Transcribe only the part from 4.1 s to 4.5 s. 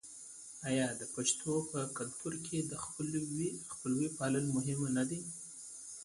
پالل